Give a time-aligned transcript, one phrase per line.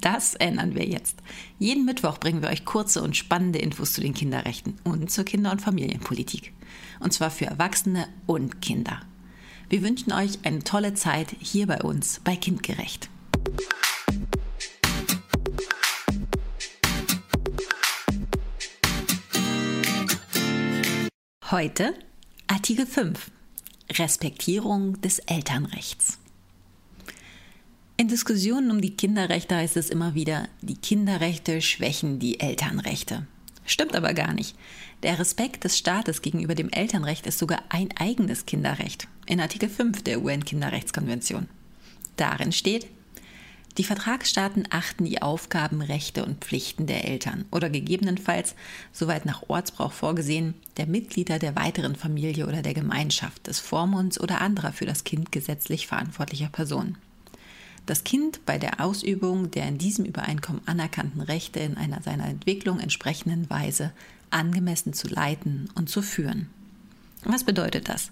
[0.00, 1.18] Das ändern wir jetzt.
[1.58, 5.52] Jeden Mittwoch bringen wir euch kurze und spannende Infos zu den Kinderrechten und zur Kinder-
[5.52, 6.52] und Familienpolitik.
[7.00, 9.00] Und zwar für Erwachsene und Kinder.
[9.68, 13.08] Wir wünschen euch eine tolle Zeit hier bei uns bei Kindgerecht.
[21.50, 21.94] Heute
[22.46, 23.30] Artikel 5
[23.92, 26.18] Respektierung des Elternrechts.
[27.96, 33.24] In Diskussionen um die Kinderrechte heißt es immer wieder, die Kinderrechte schwächen die Elternrechte.
[33.66, 34.56] Stimmt aber gar nicht.
[35.04, 40.02] Der Respekt des Staates gegenüber dem Elternrecht ist sogar ein eigenes Kinderrecht in Artikel 5
[40.02, 41.48] der UN-Kinderrechtskonvention.
[42.16, 42.88] Darin steht,
[43.78, 48.56] die Vertragsstaaten achten die Aufgaben, Rechte und Pflichten der Eltern oder gegebenenfalls,
[48.92, 54.40] soweit nach Ortsbrauch vorgesehen, der Mitglieder der weiteren Familie oder der Gemeinschaft, des Vormunds oder
[54.40, 56.98] anderer für das Kind gesetzlich verantwortlicher Personen
[57.86, 62.80] das Kind bei der Ausübung der in diesem Übereinkommen anerkannten Rechte in einer seiner Entwicklung
[62.80, 63.92] entsprechenden Weise
[64.30, 66.48] angemessen zu leiten und zu führen.
[67.24, 68.10] Was bedeutet das?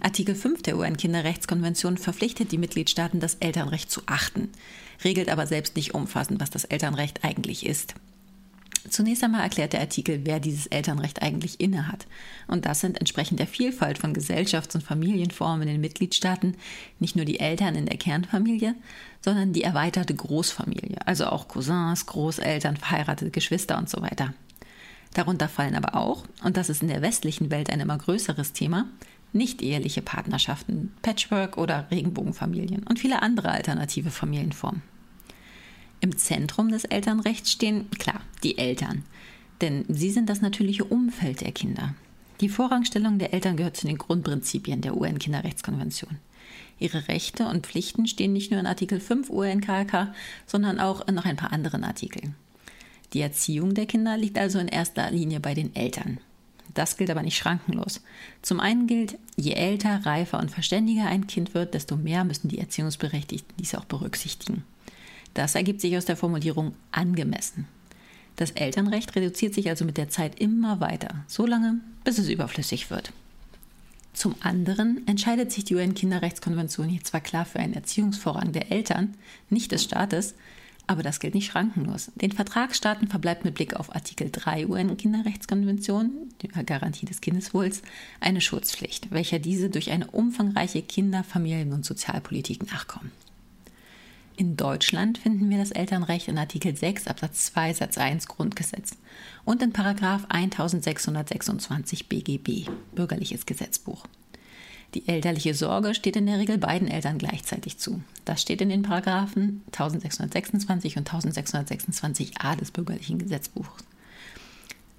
[0.00, 4.48] Artikel 5 der UN-Kinderrechtskonvention verpflichtet die Mitgliedstaaten, das Elternrecht zu achten,
[5.04, 7.94] regelt aber selbst nicht umfassend, was das Elternrecht eigentlich ist.
[8.88, 12.06] Zunächst einmal erklärt der Artikel, wer dieses Elternrecht eigentlich innehat.
[12.46, 16.56] Und das sind entsprechend der Vielfalt von Gesellschafts- und Familienformen in den Mitgliedstaaten
[16.98, 18.74] nicht nur die Eltern in der Kernfamilie,
[19.20, 24.34] sondern die erweiterte Großfamilie, also auch Cousins, Großeltern, verheiratete Geschwister und so weiter.
[25.14, 28.86] Darunter fallen aber auch, und das ist in der westlichen Welt ein immer größeres Thema,
[29.32, 34.82] nicht eheliche Partnerschaften, Patchwork oder Regenbogenfamilien und viele andere alternative Familienformen.
[36.06, 39.02] Im Zentrum des Elternrechts stehen, klar, die Eltern.
[39.60, 41.96] Denn sie sind das natürliche Umfeld der Kinder.
[42.40, 46.18] Die Vorrangstellung der Eltern gehört zu den Grundprinzipien der UN-Kinderrechtskonvention.
[46.78, 50.14] Ihre Rechte und Pflichten stehen nicht nur in Artikel 5 UN-KRK,
[50.46, 52.36] sondern auch in noch ein paar anderen Artikeln.
[53.12, 56.20] Die Erziehung der Kinder liegt also in erster Linie bei den Eltern.
[56.72, 58.00] Das gilt aber nicht schrankenlos.
[58.42, 62.60] Zum einen gilt, je älter, reifer und verständiger ein Kind wird, desto mehr müssen die
[62.60, 64.62] Erziehungsberechtigten dies auch berücksichtigen.
[65.36, 67.68] Das ergibt sich aus der Formulierung angemessen.
[68.36, 72.88] Das Elternrecht reduziert sich also mit der Zeit immer weiter, so lange, bis es überflüssig
[72.90, 73.12] wird.
[74.14, 79.12] Zum anderen entscheidet sich die UN-Kinderrechtskonvention hier zwar klar für einen Erziehungsvorrang der Eltern,
[79.50, 80.34] nicht des Staates,
[80.86, 82.10] aber das gilt nicht schrankenlos.
[82.14, 87.82] Den Vertragsstaaten verbleibt mit Blick auf Artikel 3 UN-Kinderrechtskonvention, die Garantie des Kindeswohls,
[88.20, 93.12] eine Schutzpflicht, welcher diese durch eine umfangreiche Kinder-, Familien- und Sozialpolitik nachkommen.
[94.38, 98.98] In Deutschland finden wir das Elternrecht in Artikel 6 Absatz 2 Satz 1 Grundgesetz
[99.46, 104.04] und in Paragraf 1626 BGB Bürgerliches Gesetzbuch.
[104.92, 108.02] Die elterliche Sorge steht in der Regel beiden Eltern gleichzeitig zu.
[108.26, 113.84] Das steht in den Paragraphen 1626 und 1626a des Bürgerlichen Gesetzbuchs.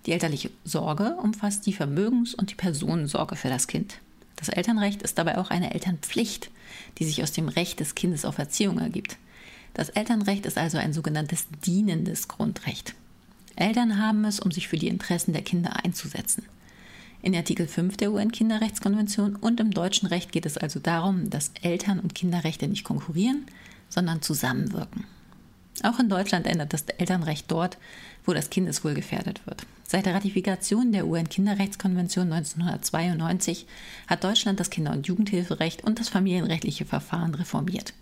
[0.07, 3.99] Die elterliche Sorge umfasst die Vermögens- und die Personensorge für das Kind.
[4.35, 6.49] Das Elternrecht ist dabei auch eine Elternpflicht,
[6.97, 9.17] die sich aus dem Recht des Kindes auf Erziehung ergibt.
[9.77, 12.95] Das Elternrecht ist also ein sogenanntes dienendes Grundrecht.
[13.55, 16.43] Eltern haben es, um sich für die Interessen der Kinder einzusetzen.
[17.21, 21.99] In Artikel 5 der UN-Kinderrechtskonvention und im deutschen Recht geht es also darum, dass Eltern-
[21.99, 23.45] und Kinderrechte nicht konkurrieren,
[23.87, 25.03] sondern zusammenwirken.
[25.83, 27.77] Auch in Deutschland ändert das Elternrecht dort,
[28.25, 29.67] wo das Kindeswohl gefährdet wird.
[29.83, 33.67] Seit der Ratifikation der UN-Kinderrechtskonvention 1992
[34.07, 37.93] hat Deutschland das Kinder- und Jugendhilferecht und das familienrechtliche Verfahren reformiert.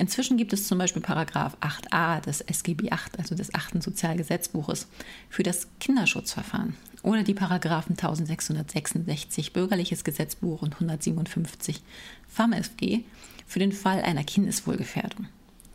[0.00, 3.82] Inzwischen gibt es zum Beispiel Paragraph 8a des SGB 8, also des 8.
[3.82, 4.88] Sozialgesetzbuches,
[5.28, 11.82] für das Kinderschutzverfahren oder die Paragraphen 1666 Bürgerliches Gesetzbuch und 157
[12.28, 13.00] FAMFG
[13.46, 15.28] für den Fall einer Kindeswohlgefährdung.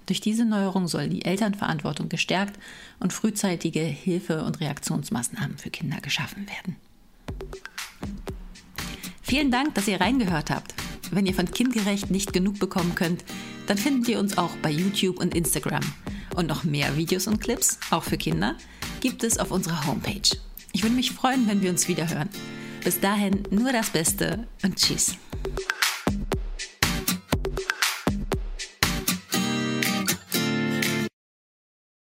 [0.08, 2.58] Durch diese Neuerung soll die Elternverantwortung gestärkt
[3.00, 6.78] und frühzeitige Hilfe- und Reaktionsmaßnahmen für Kinder geschaffen werden.
[9.22, 10.74] Vielen Dank, dass ihr reingehört habt.
[11.12, 13.24] Wenn ihr von Kindgerecht nicht genug bekommen könnt,
[13.68, 15.84] dann findet ihr uns auch bei YouTube und Instagram.
[16.36, 18.56] Und noch mehr Videos und Clips, auch für Kinder,
[19.00, 20.38] gibt es auf unserer Homepage.
[20.74, 22.30] Ich würde mich freuen, wenn wir uns wieder hören.
[22.84, 25.16] Bis dahin nur das Beste und tschüss.